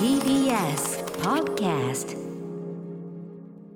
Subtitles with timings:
[0.00, 2.16] TBS Podcast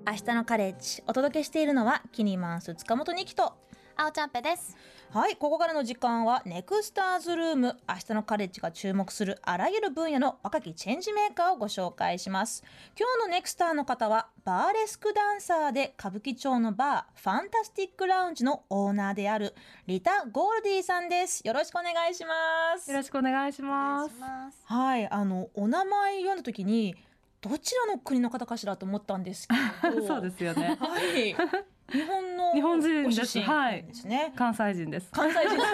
[0.04, 3.52] 明日のカレッジお届けしているのはキニマンス塚本二希と。
[3.96, 4.76] あおちゃんぺです。
[5.10, 12.64] はいここからの時間はネクスターズルーム明日のカレッジが注目するあらゆる分野の若きチェンジメーカーをご紹介します
[12.98, 19.54] 今日のネクスターの方はバーレスクダンサーで歌舞伎町のバーファンタスティックラウンジのオーナーである
[19.86, 24.18] リタ・ゴールディさんですよろしくお願いしますよろしくお願いします。
[24.18, 24.58] ます。
[24.64, 26.96] はいあのお名前読んだ時に
[27.40, 30.76] どちらの国の方かしらと思ったんですけどそうですよね。
[30.80, 31.36] はい。
[31.92, 34.32] 日本の日本人ですご出身はいなんですね。
[34.36, 35.08] 関西人です。
[35.12, 35.56] 関西人。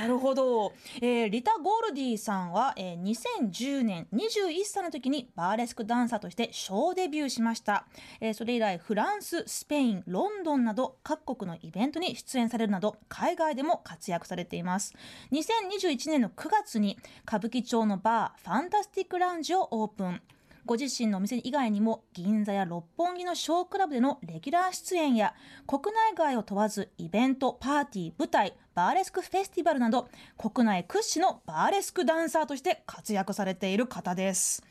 [0.00, 7.86] なるほど、えーリタ・ゴールディさんは、えー2010年21歳の時にバーレスクダンサーとしてショーデビューしました、
[8.20, 14.94] えーそれ以来フランススペインロンドンなど各国のイベントに出演されるなど海外でも活躍されています
[15.32, 20.20] 2021年の9月に歌舞伎町のバーファンタスティックラウンジをオープン
[20.68, 25.32] ご自身のお店以外にも銀座や六本木のショークラブでのレギュラー出演や
[25.66, 34.62] 国内外を問わずイベントパーティー舞台バーレスクフェスティバルなど国内屈指のバーレスクダンサーとして活躍されている方です。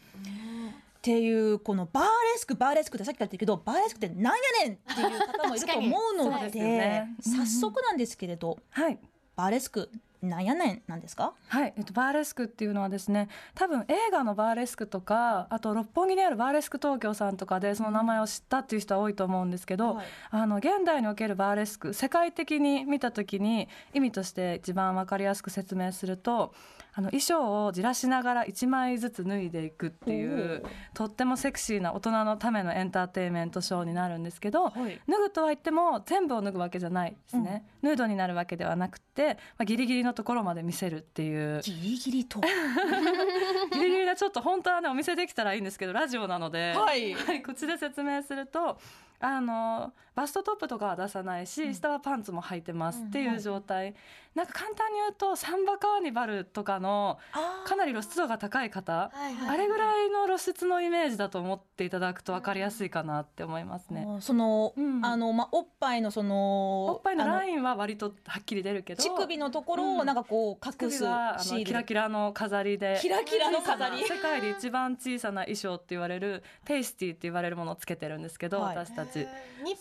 [0.99, 9.00] っていうこのバーレスクバーレスクってさっきから言ったけどバーレスクってなんやねんっていう方もいると思うので ね早速なんですけれどはい。
[9.35, 9.89] バーレスク
[10.21, 11.33] なんやねんなんですか？
[11.47, 20.05] はい、えっと、バーレスクっていうのはですね多分映画のバーレスクとかあと六本木にあるバーレスク東京さんとかでその名前を知ったっていう人は多いと思うんですけど、はい。
[20.31, 26.53] あの現代におけるバーレスク世界的に見た時に意味として一番分かりやすく説明すると
[26.98, 30.64] あの衣装をじらしながら1枚ずつ脱いでいくっていう
[30.95, 35.00] とってもセクシーな大人のためのエンターテインメントショーになるんですけど、はい。
[35.08, 41.62] 脱ぐとは言っても全部を脱ぐわけじゃないですね、ヌードになるわけではなくて、まあ、ギリギリのところまで見せるっていう。
[41.62, 42.42] ギリギリと。
[43.73, 47.14] ギリギリなちょっと本当はねお見せできたらいいんですけどラジオなので、はい。
[47.14, 48.80] はい、口で説明すると
[49.20, 53.96] あのバストトップとかは出さないし、下はパンツも履いてますっていう状態、
[54.38, 57.18] なんか簡単に言うとサンバカーニバルとかの
[57.66, 64.06] かなり露出度が高い方、あれぐらいの露出のイメージだと思っていただくと分かりやすいかなって思いますね。
[64.20, 65.03] その、うん。
[65.03, 71.59] あのまあおっぱいのそのおっぱいのランインは割とはっきり出るけど乳首のところをなんかこう隠す首はあシール。
[71.62, 73.00] のキラキラの飾りで。
[73.02, 74.04] キラキラの飾り。
[74.04, 78.78] 世界で一番小さな衣装って言われるペイスティって言われるものをつけてるんですけど、はい。
[78.78, 79.25] 私たち。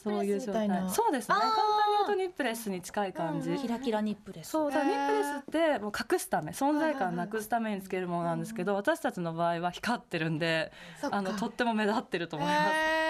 [0.03, 0.69] そういレう状態。
[0.89, 1.35] そうですね。
[1.35, 4.51] 簡単に言うとニップレスに近い感じ、キラキラニップレス。
[4.51, 5.27] そうだニップレス
[5.73, 10.73] ってもう隠すため存在感なくすためにつけるものなんですけど私たちの場合は光ってるんで
[11.11, 13.06] あのとっても目立ってると思います。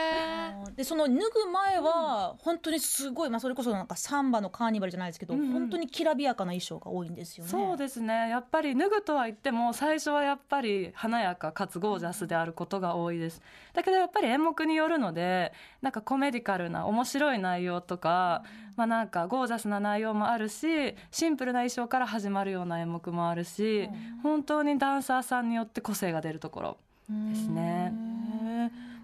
[0.77, 5.53] へでその脱ぐ前は本当にすごい、まあ、それこそなんかサンバのカーニバルじゃないですけど、うんうん。
[5.53, 7.51] 本当にきらびやかな衣装が多いんですよね。
[7.51, 8.29] そうですね。
[8.29, 13.41] やっぱり脱ぐとは言っても最初はやっぱり華やかかつゴージャスであることが多いです。
[13.73, 18.43] だけどやっぱり演目によるのでなんかコメディカルな面白い内容とか、
[18.77, 23.89] まあなんかゴージャスな内容もあるしシンプルな衣装から始まるような演目もあるし、
[24.23, 26.77] 本当にダンサーさんによって個性が出るところ
[27.09, 27.93] ですね。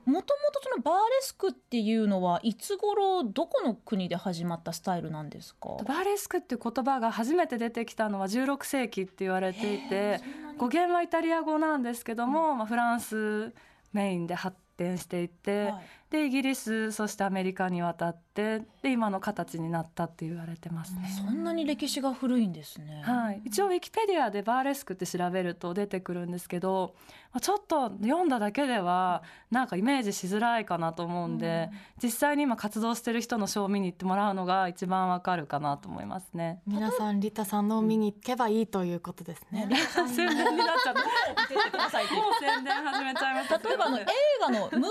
[0.05, 5.77] もともとそのバーレスクっていうのはいつ頃どこの国で始まったスタイルなんですか？
[5.87, 10.21] バーレスクっていう言葉が初めて出てきたのは16世紀って言われていて
[10.59, 13.53] 語源はイタリア語なんですけども、まあ、フランス
[13.93, 21.11] メインで発展していって、はいでイギリスそしてアメリカに渡ってで今の形になったって言われてますね。
[21.27, 23.03] そんなに歴史が古いんですね。
[23.03, 26.95] はい、一応ウィキペディアでバーレスクって調べると出てくるんですけど、
[27.33, 31.71] まあ、ちょっと読んだだけではなんかイメージしづらいかなと思うんで、
[32.03, 36.61] 実際に今活動してる人のショーを見に行ってもらうのが一番わかるかなと思いますね。
[36.67, 39.67] 皆さんリタさんのを見に行けばいいということですね。
[40.15, 41.01] 宣伝になっちゃった。
[41.01, 41.09] も
[41.49, 43.32] 出てくださいってう宣伝始めちゃい。
[43.49, 44.07] 例えばあの 映
[44.41, 44.89] 画の「ムーラン・ル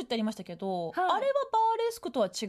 [0.00, 0.92] ュ」ってありましたけど、はい。
[0.94, 2.46] あれはバーレスクとは違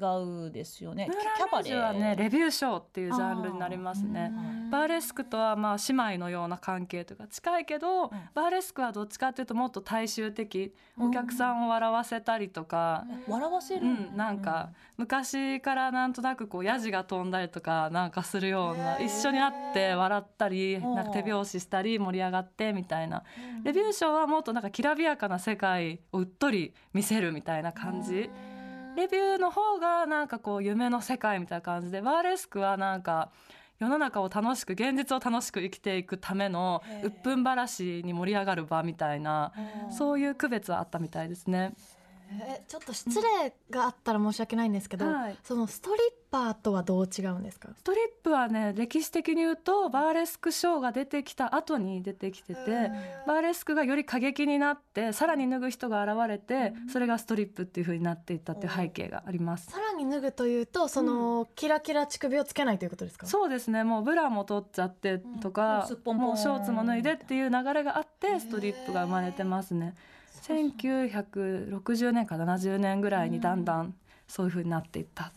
[0.47, 1.09] うですよね。
[1.11, 4.31] キャランルーはねレビューショーっていうジャンルになりますね。
[4.71, 23.23] バーレスクとはまあ姉妹のような関係というか近いけど、バーレスクはどっちかっていうともっと大衆的お客さんを笑わせたりとか、笑わせる、うん、なんか昔からなんとなくこうヤジが飛んだりとかなんかするような一緒に会って笑ったりなんか手拍子したり盛り上がってみたいな。
[23.63, 28.31] レビューショーはもっとなんかきらびやかな世界をうっとり見せるみたいな感じ。
[28.95, 33.29] レビューの方がなんかこう夢の世界みたいな感じでバーレスクはなんか
[33.79, 39.53] 世の中を楽しく現実を楽しく生きていくための鬱憤話に盛り上がる場みたいな
[39.91, 41.75] そういう区別はあったみたいですね。
[42.31, 45.37] えちょっと失礼があったら申し訳ないんですけど、はい。
[45.43, 47.69] そのストリッパーとはどう違うんですか？
[47.75, 52.91] ストリップはね歴史的に言うとバーレスクショーが出てきた後に出てきてて
[53.25, 59.67] バーレスクがより過激になってさらに脱ぐ人が現れてそれがストリップっていう風になっていったっていう背景があります。
[59.71, 63.25] さらに脱ぐというとその、キラキラ乳首をつけないということですか？
[63.25, 63.83] そうですね。
[63.83, 67.13] もうブラも取っちゃってとか、もうんもうショーツも脱いで。
[67.13, 69.95] っていう流れがあってストリップが生まれてますね。
[70.43, 73.95] 1960年から70年ぐらいにだんだん
[74.27, 75.31] そういう風になっていった。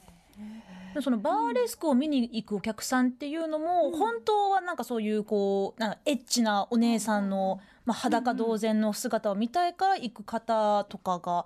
[1.03, 11.45] そのバーレスクを見に行くお客さんっていうのも、本当はなんかそういうこうなんかエッチなお姉さんの、まあ、裸同然の姿を見たいから行く方とかがう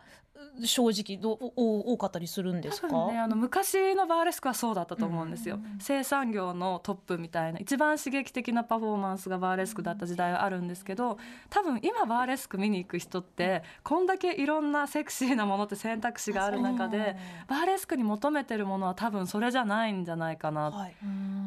[0.65, 2.89] 正直ど多かったりするんですか？
[3.09, 11.19] ねあの昔のバーレスクはそうだったと思うんですよ、生産業のトップみたいな一番刺激的なパフォーマンスがバーレスクだった時代はあるんですけど
[11.51, 17.17] 多分今バーレスク見に行く人ってこんだけいろんなセクシーなものって選択肢がある中で
[17.49, 20.95] バーレスクに求めてるものは多分それじゃないんじゃないかな、はい。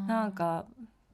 [0.08, 0.66] なんか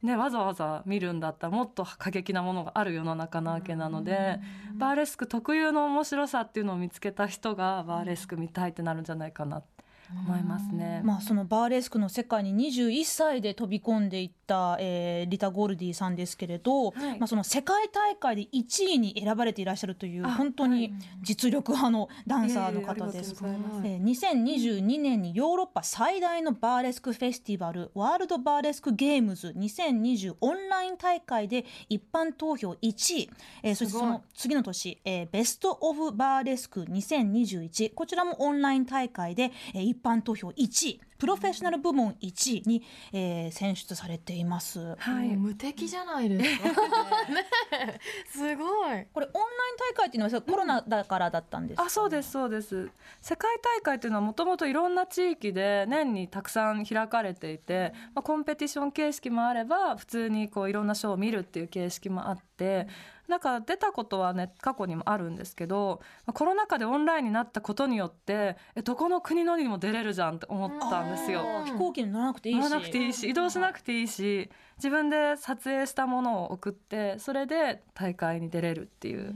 [0.04, 4.40] ね、わざわざ見るんだったらもっと過激なものがある世の中なわけなので
[4.76, 9.68] バーレスク特有の面白さっていうのを見つけた人がバーレスク見たいってなるんじゃないかなって
[10.12, 11.02] 思いますね。
[11.04, 17.20] まあ、そのバーレスクの世界に21歳で飛び込んでいった、えーリタ・ゴールディさんですけれど、はい。
[17.20, 23.32] まあ、その世界大会で1位に選ばれていらっしゃるというあ本当に実力派のダンサーの方です。
[23.32, 23.88] いえいえありがとうございます。
[23.88, 33.30] えー2022年にヨーロッパ最大のバーレスクフェスティバルワールドバーレスクゲームズ2020オンライン大会で一般投票1位、
[33.64, 42.84] えーそしてその次の年、えーベスト・オブ・バーレスク2021こちらもオンライン大会で、えー一般投票1位プロフェッショナル部門1位に、
[43.14, 44.96] えー選出されています。
[44.98, 46.68] はい無敵じゃないですか。
[47.32, 48.00] ねえ。
[48.28, 49.06] すごい。
[49.14, 52.90] これオンライン大会っていうのはコロナだからだったんですか、あそうですそうです。
[53.22, 62.88] 世界大会っていうのはもともといろんな地域で年にたくさん開かれていて、まあ、コンペティション形式もあれば普通にこういろんなショーを見るっていう形式もあって
[63.28, 71.44] なんか出たことはね過去にもあるんですけどまあコロナ禍でオンラインになったことによってえどこの国のにも出れるじゃんって思ったんですよ。
[71.66, 72.58] 飛行機に乗らなくていいし。
[72.60, 79.34] 乗らなくていいし移動しなくていいし自分で撮影したものを送ってそれで大会に出れるっていう。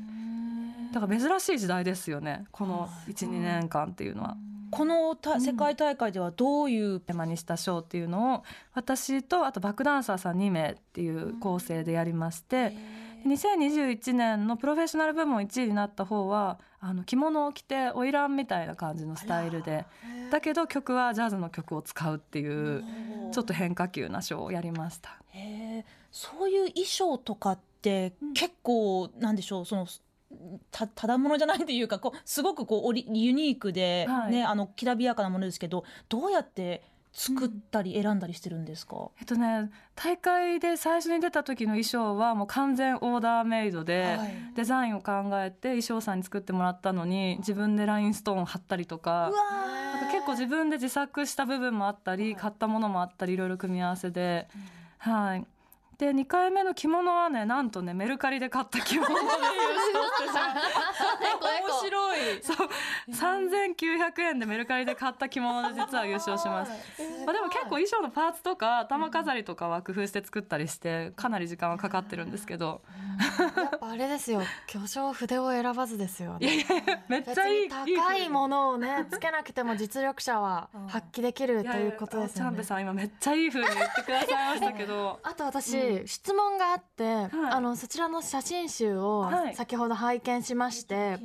[0.94, 4.38] だから珍しい時代ですよねこの12年間っていうのは。
[4.70, 8.44] このた世界大会ではどういう、テーマにしたショーっていうのを
[8.74, 12.74] 私とあとバックダンサーさん2名っていう構成でやりまして
[13.28, 19.86] 2021年のプロフェッショナル部門1位になった方はあの着物を着て花魁みたいな感じのスタイルで。
[20.32, 22.84] だけど曲はジャズの曲を使うっていう
[23.32, 25.18] ちょっと変化球なショーをやりました。
[26.12, 29.66] そういう衣装とかって結構なんでしょう？
[29.66, 29.88] その
[30.72, 34.32] たただものじゃないというかこうすごくこうユニークで、はい。
[34.32, 36.84] ねあのきらびやかなものですけどどうやって
[37.20, 44.36] 作ったり選んだりしてるんですか、えっとね大会で最初に出た時の衣装はもう完全オーダーメイドで、はい。
[44.56, 49.32] デザインを考えて衣装さんに作ってもらったのに自分でラインストーン貼ったりとか
[50.12, 54.48] 結構自分で自作した部分もあったり、買ったものもあったりいろいろ組み合わせで、
[55.00, 55.46] はい
[55.98, 60.34] で2回目の着物はねなんとねメルカリで買った着物で優勝し
[61.42, 62.70] 面白 いそう。
[63.12, 66.72] 3900円でメルカリで買った着物で実は優勝します。
[67.26, 72.82] まあ、でも結構衣装のパーツとか頭飾りとかは工夫して作ったりしてかなり時間はかかってるんですけど。
[73.58, 74.42] やっぱあれですよ。
[74.68, 76.38] 巨匠筆を選ばずですよ。
[76.40, 76.66] ね
[77.08, 82.50] めっちゃいい高いものをねつけなくても実力者は発揮できるということですよね。
[82.50, 85.20] チャンベさん今めっちゃいい風に言ってくださいましたけど。
[85.24, 87.30] あと私、質問があって、はい。
[87.52, 89.56] あのそちらの写真集をはい。
[89.56, 91.20] 先ほど拝見しまして、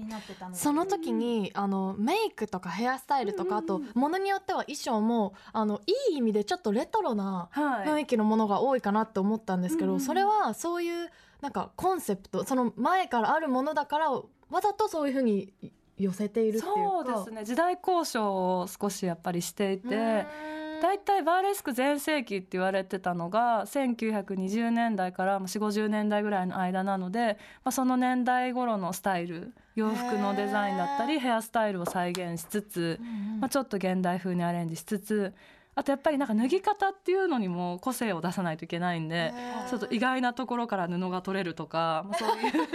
[0.52, 7.88] その時にあのメイクとかヘアスタイルとか、あとものによっては衣装もあのいい意味でちょっとレトロなはい。
[7.88, 14.23] 雰囲気のものが多いかなって思ったんですけど、うんそれはそういうなんかコンセプトその前からあるものだからわ
[14.61, 15.52] ざとそういうふうに
[15.99, 16.75] 寄せているっていうか。
[16.75, 17.45] そうですね。
[17.45, 20.51] 時代交渉を少しやっぱりしていてうん
[20.82, 33.00] 大体バーレスク全盛期って言われてたのが1920年代から4 5 0年代ぐらいの間なので、まあ、その年代頃のスタイル洋服のデザインだったりヘアスタイルを再現しつつ、
[33.38, 35.32] まあ、ちょっと現代風にアレンジしつつ
[35.75, 39.33] あとやっぱりなんか脱ぎ方っていうのにも個性を出さないといけないんで
[39.71, 42.52] ちょっと意外なところから布が取れるとか、まあ、そういう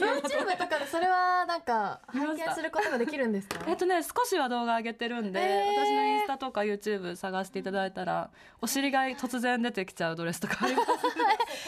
[0.00, 3.60] YouTube とかでそれはなんか拝見することができるんですか？
[3.68, 5.84] えっとね少しは動画上げてるんで、えー。
[5.84, 10.88] 私のインスタとか YouTube 探していただいたらお尻が突然出てきちゃうドレスとかあります。
[10.90, 10.96] こ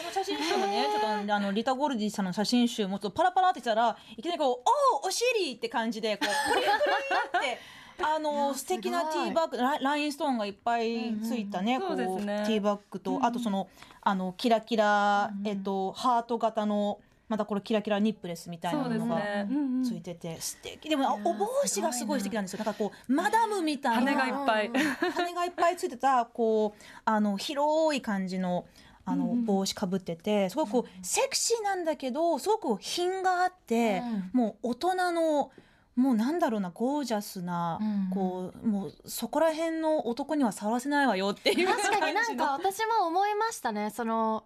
[0.05, 4.69] の写真集もねちょっとあのリタ・ゴルディさんの写真集もちょっとパラパラってしたらいきなりこう
[4.99, 7.59] 「おおお尻!」って感じでこうプリプリって
[8.01, 13.25] あの素敵なティーバッグララインストーンがいっぱいついたね、うんうんこうティーバッグと、うん。
[13.25, 13.67] あとその
[14.01, 19.47] あのキラキラ、えっとハート型のまたこれキラキラニップレスみたいなそうですのがね。
[19.49, 19.83] うんうん。
[19.83, 20.89] ついてて素敵。
[20.89, 22.59] でもあお帽子がすごい素敵なんですよ。
[22.59, 24.11] なんかこうマダムみたいな。
[24.13, 24.71] 羽がいっぱい。
[25.13, 28.65] 羽がいっぱいついてたこうあの広い感じの
[29.05, 29.45] あの、うんうん。
[29.45, 35.51] 帽子かぶっててすごくセクシーなんだけどすごく品があって、もう大人の
[35.95, 38.09] もうなんだろうなゴージャスな、うん。
[38.11, 43.91] こうもうそこら辺の男には触らせないわよっていう確かになんか私も思いましたね。
[43.91, 44.45] その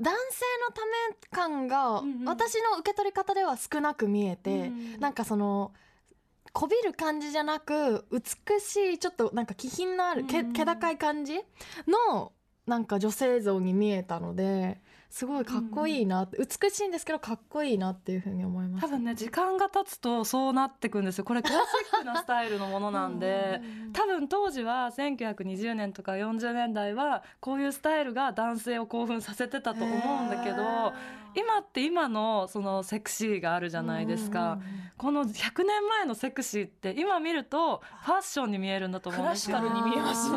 [0.00, 5.72] 男性のため感が私の受け取り方では少なく見えて、うんなんかその
[6.52, 10.52] こびる感じじゃなく美しいちょっとなんか気品のあるけうん。
[10.52, 11.40] 気高い感じ
[11.86, 12.32] の
[12.68, 14.78] なんか女性像に見えたので
[15.10, 21.24] すごいかっこいいなって、美しいんですけどかっこいいなっていうふうに思いました多分ね時間が経つとそうなってくんですよ。
[21.24, 23.60] これクラシックなスタイルのものなんで。
[23.94, 30.92] 多分当時は1920年とか40年代はこういうスタイルが男性を興奮させてたと思うんだけど
[31.34, 34.58] 今って今のそのセクシーがあるじゃないですか、
[34.96, 39.56] この100年前のセクシーって今見るとファッションに見えるんだと思うんですよ。
[39.58, 40.30] クラシカルに見えます。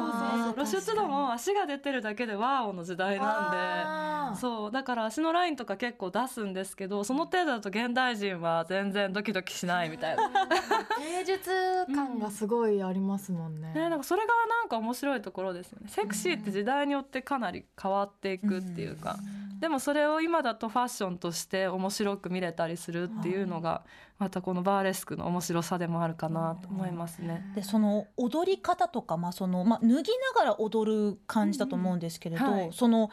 [0.54, 10.30] 露出度も足が出てるだけでワーオの時代なんでそうだから足のラインとか結構出すんですけどその程度だと現代人は全然ドキドキしないみたいな。
[11.00, 11.51] 芸術
[11.94, 13.74] 感がすごいありますもんね。
[13.74, 15.90] ね、なんかそれがなんか面白いところですよね。
[15.90, 19.18] セクシーって時代によってかなり変わっていくっていうか、
[19.62, 23.84] でもそれを今だとファッションとして面白く見れたりするっていうのが
[24.18, 27.46] またこのバーレスクの面白さでもあるかなと思いますね。
[27.56, 30.01] でその踊り方とか、まあそのまあ、脱ぎな
[30.36, 32.51] がら踊る感じだと思うんですけれど、うん。
[32.51, 32.70] はい。
[32.74, 33.12] その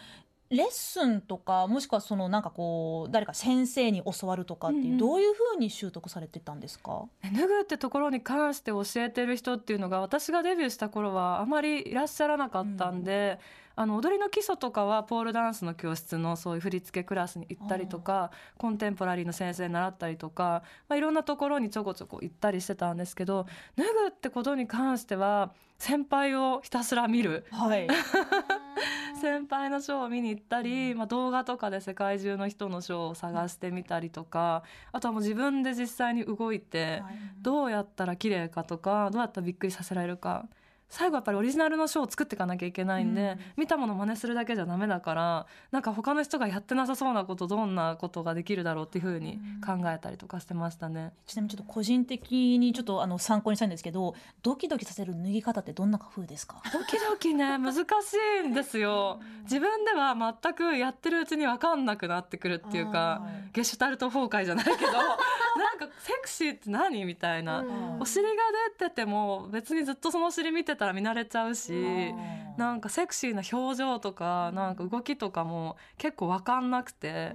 [0.50, 4.99] レッスンとかもしくはそのなんかこう誰か先生に教わるとかっていう、うんうん。
[4.99, 7.05] どういうふうに習得されてたんですか？
[7.23, 13.38] 脱ぐってところに関して教えてる人っていうのが私がデビューした頃はあまりいらっしゃらなかったんで、
[13.79, 27.47] あの踊りの基礎とかはポールダンスの教室のそういう振り付けクラスに行ったりとかコンテンポラリーの先生に習ったりとか、まあ、いろんなところにちょこちょこ行ったりしてたんですけど脱ぐってことに関しては先輩をひたすら見る。
[27.53, 27.87] はい、
[29.23, 37.05] 先輩のショーを見に行ったり、まあ、動画とかで世界中の人のショーを探してみたりとかあとはもう自分で実際に動いて。
[37.41, 40.49] どうやったら綺麗かとかどうやったらびっくりさせられるか
[40.88, 43.38] 最後やっぱりオリジナルのショーを作っていかなきゃいけないんで、うん。
[43.57, 51.12] 見たもの真似するだけじゃダメだからなんか他の人がやってなさそうなことどんなことができるだろうっていうふうに考えたりとかしてましたね。
[51.26, 56.62] ちなみにちょっと個人的にちょっとあの参考にしたいんですけどドキドキさせる脱ぎ方ってどんな風ですか？
[56.73, 57.85] ドキドキね難し
[58.45, 59.21] いんですよ。
[59.42, 64.99] 自分では全くやってるうちに分かんなくなってくるっていうかゲシュタルト崩壊じゃないけど な
[65.75, 68.00] んかセクシーって何みたいな、うん。
[68.00, 68.30] お尻が
[68.78, 72.15] 出てても別にずっとそのお尻見てたら見慣れちゃうし
[72.57, 77.35] なんかセクシーな表情とかなんか動きとかも結構分かんなくて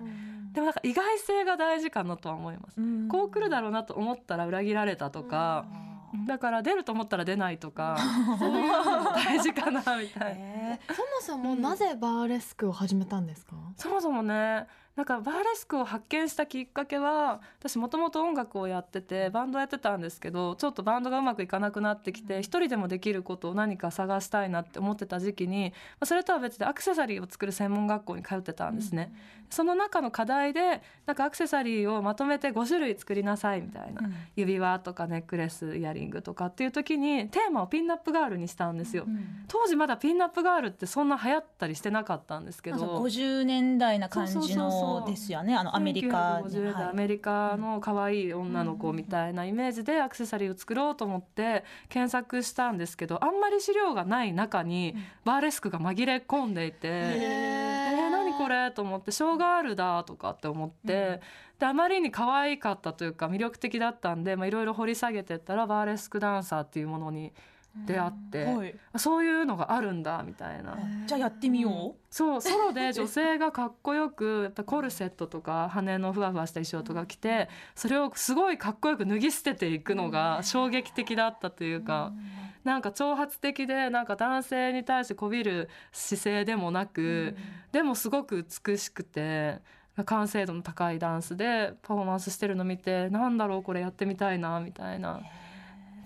[0.53, 2.79] でもなんか意外性が大事かなとは思います。
[2.81, 3.07] うん。
[3.07, 5.65] こう来るだろうなと思ったら裏切られたとか、
[6.27, 7.97] だから出ると思ったら出ないとか
[8.37, 10.41] そういうのも大事かなみたいな。
[10.77, 13.55] えそもそもなぜバーレスクを始めたんですか？
[13.77, 29.11] そもそもねなんかバーレスクを発見したきっかけは私もともと音楽をやっててバンドやってたんですけどちょっとバンドがうまくいかなくなってきて一人でもできることを何か探したいなって思ってた時期にまあそれとは別でアクセサリーを作る専門学校に通ってたんですね。
[29.49, 34.13] その中の課題でなんかアクセサリーをまとめて5種類作りなさいみたいな、うん。
[34.35, 39.05] 指輪とかネックレスイヤリングとかっていう時にテーマをピンナップガールにしたんですよ。
[39.47, 42.99] 当時まだピンナップガールってそんな流行ったりしてなかったんですけど。
[43.03, 44.43] 50年代な感じそう
[44.83, 45.55] そうですよね。
[45.55, 46.49] あのアメリカに。
[46.49, 56.77] 1950年代アメリカの可愛い女の子みたいなイメージでアクセサリーを作ろうと思って検索したんですけどあんまり資料がない中にバーレスクが紛れ込んでいて。
[56.83, 61.21] えー、何これと思ってショーガールだとかって思って、
[61.59, 67.31] であまりに可愛かったというか魅力的だったんでまあいろいろ掘り下げてったらバーレスクダンサーっていうものに
[67.75, 68.75] 出会って、はい。
[68.97, 70.77] そういうのがあるんだみたいな。
[71.07, 82.13] じゃあやってみよそうソロで 女性がかっこよくやっぱコルセットとか羽のふわふわした衣装とか着てそれをすごいかっこよく脱ぎ捨てていくのが衝撃的だったというか
[82.63, 87.35] なんか挑発的でなんか男性に対してこびる姿勢でもなく
[87.71, 89.59] でもすごく美しくて
[90.05, 95.21] 完成度の高いダンスでパフォーマンスしてるの見てなんだろうこれやってみたいなみたいな。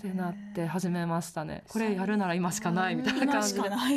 [0.08, 1.64] ってなって始めましたね。
[1.70, 3.62] これやるなら今しかないみたいな感じで。
[3.70, 3.92] は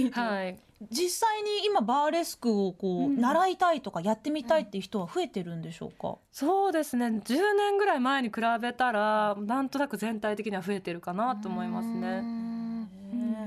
[0.46, 0.58] い。
[0.90, 3.20] 実際に今バーレスクをこう、うん。
[3.20, 7.06] 習いたいとかやってみたいっていう人は増えてるんでしょうか、そうですね。
[7.06, 12.22] 10年ぐらい前に比べたらなんとなく全体的には増えてるかなと思いますね。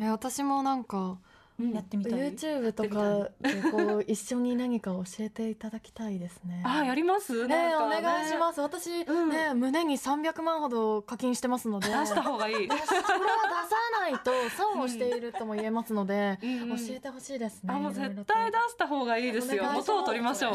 [0.01, 1.17] え私もなんか
[1.59, 6.63] やってみたい YouTube とかでこう一緒に何か教えていただきたいですね。
[6.65, 7.47] あやります？
[7.47, 8.61] ねなんかお願いします。
[8.61, 12.67] 私、うんね胸に300万ほど課金してますので、出した方がいい。
[12.67, 12.97] これは出さ
[14.01, 17.73] ないと損をしているとも言えますので、うんうん教えてほしいですね。
[17.73, 19.65] あもう絶対出した方がいいですよ。
[19.73, 20.53] 元を取りましょう。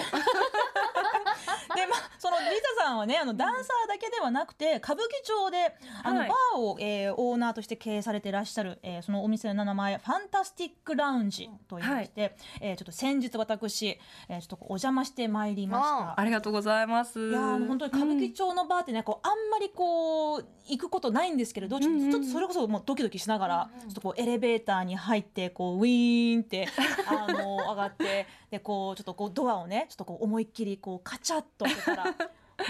[1.78, 2.44] でまあそのリ
[2.78, 6.28] サさんはねあのダンサーだけではなくて歌舞伎町であの、はい。
[6.28, 16.20] バーを、えーオーナーとして経営されていらっしゃる、えーそのお店の名前ファンタスティックラウンジと言いまして、えーちょっと先日私、えーちょっとお邪魔してまいりました。
[16.20, 17.18] ありがとうございます。
[17.30, 22.11] いやーあの本当に歌舞伎町のバーってね、こうあんまりこう行くことないんですけれど、ちょっとうんうん。
[22.11, 26.68] ちょっとそれこそもうドキドキしながら、ちょっとこうエレベーターに入ってこうウィーンって
[27.06, 32.04] あの上がってでこうちょっとこうドアをねちょっとこう思いっきりこうカチャッと開けたら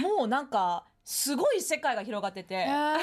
[0.00, 2.67] もうなんかすごい世界が広がってて。
[2.67, 2.99] な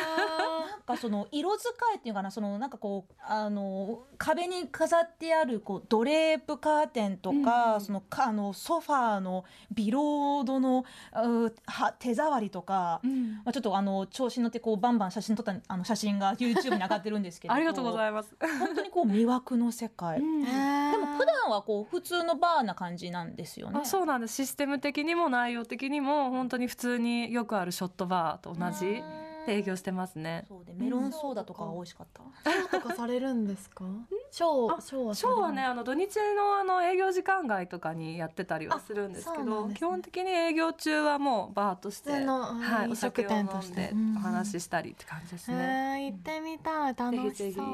[0.78, 9.44] んかその色使いっていうかなそのなんかこうあの壁に飾ってあるこうドレープカーテンとか、うんそのかあのソファーの
[9.74, 10.86] ビロードの
[11.16, 13.34] うは手触りとか、うん。
[13.38, 17.56] まあ、ちょっとあの調子に乗ってこうバンバン写真撮ったあの写真が YouTube に上がってるんですけれど。
[17.58, 18.36] ありがとうございます。
[18.60, 20.92] 本当にこう魅惑の世界、へー。
[20.92, 23.80] でも普段はこう普通のバーな感じなんですよね。
[23.82, 24.36] あそうなんです。
[24.36, 29.02] システム的にも内容的にも本当に普通によくあるショットバーと同じ
[29.48, 30.44] で営業してますね。
[30.50, 32.52] そうでメロンソーダとかが美味しかった。
[32.52, 33.86] ショーとかされるんですか？
[34.36, 39.74] ショーあショーはショーはねさあの土日のあの営業時間外とかにやってたりはするんですけどね。
[39.76, 42.18] 基本的に営業中はもうバーとしては
[42.84, 43.76] い、飲お酒を飲ん食店として。
[43.76, 46.12] でうんお話ししたりって感じですね。
[46.12, 46.96] 行ってみたい。
[46.98, 47.56] 楽しぜひぜひ。
[47.56, 47.66] そう。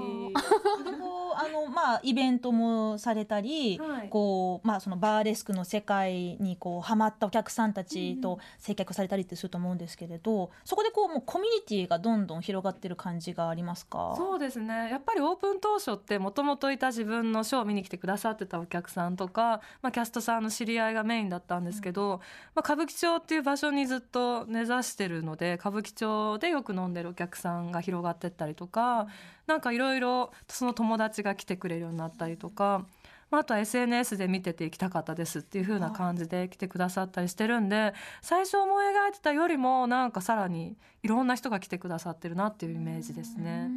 [1.33, 4.09] あのまあイベントもされたり、はい。
[4.09, 14.13] こうまあそのバーレスクの世界にこうハマったお客さんたちと接客されたりってすると思うんですけれど、そこでこうもうコミュニティがどんどん広がってる感じがありますか？
[14.15, 14.91] そうですね。
[14.91, 22.21] やっぱりオープン当初ってもともといた自分のショーを見に来てくださってたお客さんとか、まあ、キャストさんの知り合いがメインだったんですけど、
[22.55, 29.07] まあ、歌舞伎町っていう場所にずっと根ざしてるので歌舞伎町でよく飲んでるお客さんが広がってったりとか
[29.47, 32.85] なんかいろいろその友達が来てくれるようになったりとか。
[33.31, 43.69] まあ、あとは SNS で見てて行きたかったですっていう風な感じで来てくださったりしてるんで最初思い描いてたよりもなんかさらにいろんな人が来てくださってるなっていうイメージですね。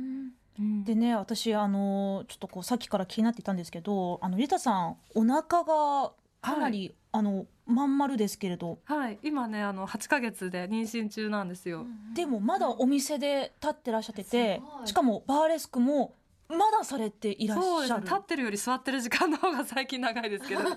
[0.58, 11.86] うんでね私あのちょっとこうさっきから気になっていたんですけどあのリタさんお腹がかなり、あのまん丸ですけれどはい、今ねあの8ヶ月で妊娠中なんですよ。
[12.14, 16.12] でもまだお店で立ってらっしゃっててしかもバーレスクも
[16.48, 17.96] まだされていらっそうですね。
[17.96, 18.02] しゃる。
[18.02, 20.60] 立ってるより座ってる時間の方が最近長いですけど。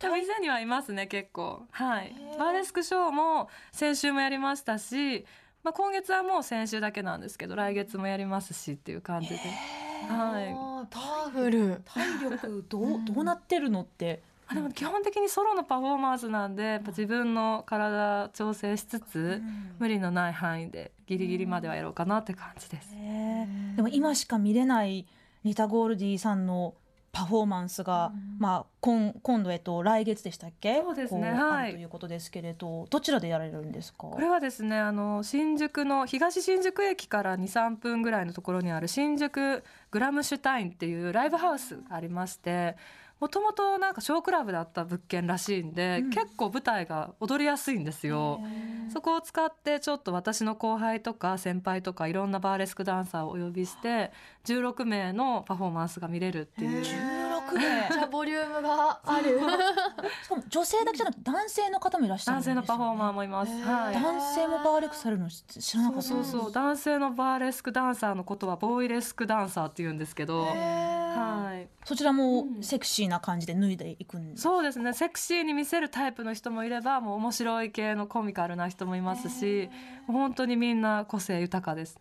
[0.00, 1.66] 店にはいますね結構。
[1.70, 5.24] はいバーレスクショーも先週もやりましたし、
[5.62, 9.36] まあ今月はもう先週だけなんですけど来月もやりますしっていう感じで。
[10.08, 10.86] はい。
[10.90, 11.82] パワフル。
[11.84, 14.22] 体力どうどうなってるのって。
[14.50, 19.42] あでも基本的にソロのパフォーマンスなんでやっぱ自分の体調整しつつ
[19.78, 22.94] 無理のない範囲でギリギリまではやろうかなって感じです。
[22.94, 25.06] へーでも今しか見れない
[25.44, 26.74] リタ・ゴールディさんの
[27.10, 30.82] パフォーマンスが、まあ今今度えっと来月でしたっけ？
[30.82, 34.08] そうですねはいということですけれど、どちらでやられるんですか？
[34.08, 42.76] これはですねあの新宿の東新宿駅から23分ぐらいのところにある新宿グラムシュタインっていうライブハウスがありまして
[43.20, 48.40] もともとなんかショークラブだった物件らしいんで、うん結構舞台が踊りやすいんですよ。
[48.92, 54.12] そこを使ってちょっと私の後輩とか先輩とかいろんなバーレスクダンサーをお呼びして
[54.44, 57.27] 16名のパフォーマンスが見れるっていう。
[57.52, 57.88] 16名。
[57.92, 59.38] じゃあボリュームがある。
[60.22, 62.66] しかも女性だけじゃなくて男性の方もいらっしゃるん男ですよ、ね。
[62.66, 63.52] 性のパフォーマーもいます。
[63.62, 63.94] はい。
[63.94, 79.70] 男性もバーレックされるの知知らなかったそうそう男性のバーレスクダンサーのことはボーイレスクダンサーって言うんですけど、はい、そちらもうんセクシーな感じで脱いでいくんですそうですねセクシーに見せるタイプの人もいればもう面白い系のコミカルな人もいますし
[80.06, 81.98] 本当にみんな個性豊かです。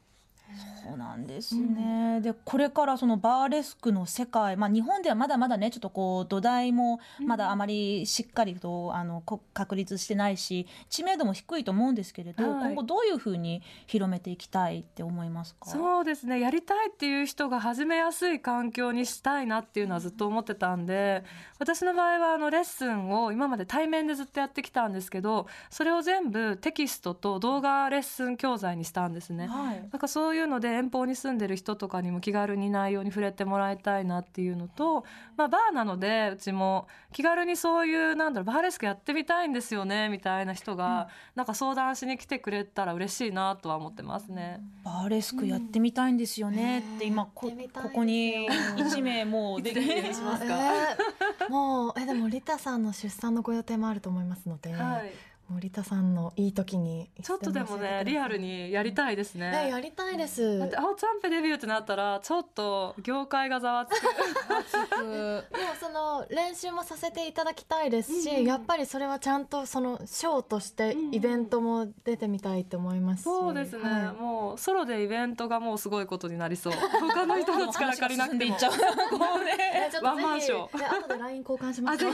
[0.84, 12.70] そうなんですね、でこれからそのバーレスクの世界、まあ、日本ではまだまだねちょっとこう土台もまだあまりしっかりとあのこ確立してないし知名度も低いと思うんですけれど、はい。
[12.70, 15.70] 今後どういうふうに広めていきたいって思いますか？
[15.70, 16.40] そうですね。
[16.40, 21.26] やりたいっていう人が始めやすい環境にしたいなっていうのはずっと思ってたんで
[21.60, 29.48] 私の場合はあのレッスンを今まで対面でずっとやってきたんですけどそれを全部テキストと動画レッスン教材にしたんですね。
[29.48, 29.82] はい。
[29.92, 35.04] なんかそういうので遠方に住んでる人とかにも気軽に内容に触れてもらいたいなっていうのと、
[35.36, 44.62] まあ、バーなのでうちも気軽にそういうなんだろうバーレスクやってみたいんですよねみたいな人が、なんか相談しに来てくれたら嬉しいなとは思ってますね。
[44.84, 48.47] バーレスクやってみたいんですよねって今こここに
[48.78, 50.54] 一名もう出てきてしますか？
[50.56, 55.12] えーもうえでもリタさんの出産のご予定もあると思いますので、はい
[55.50, 59.50] もうリタさんのいい時にちょっとでもねリアルにやりたいですね。
[59.52, 60.60] ねやりたいです。
[60.60, 64.02] だって青チャンペデビューってなったらちょっと業界がざわつく。
[65.58, 74.22] でもその練習もさせていただきたいですし、やっぱりそれはちゃんとそのショーとしてイベントも出てみたいと思いますし、そうですね、はい。
[74.22, 76.74] もうソロでイベントがもうすごいことになりそう。
[77.08, 78.58] 他の人の力借りなくても。
[78.58, 82.06] ゃうねワンマンぜショひで後で LINE 交換します。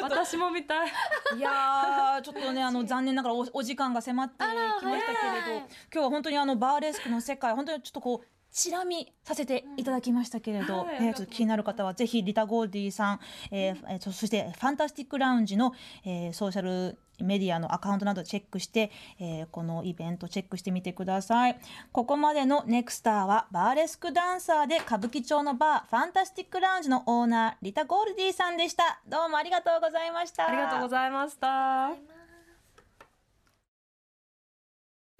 [0.00, 0.88] 私も見たい。
[1.36, 5.12] いやーちょっとねあの残念ながらおお時間が迫ってきました
[5.44, 21.58] けれど、今日は本当にあのバーレスクの世界本当にちょっとこうチラ見させていただきましたけれど、はいえーちょっと気になる方はぜひリタ・ゴールディさん、えーえーそそしてファンタスティック・ラウンジの、えーソーシャルメディアのアカウントなどチェックして、えーこのイベントチェックしてみてください。
[21.90, 29.00] ここまでのネクスターはバーレスクダンサーで歌舞伎町のバーファンタスティック・ラウンジのオーナーリタ・ゴールディさんでした。
[29.08, 30.48] どうもありがとうございました。
[30.48, 32.13] ありがとうございました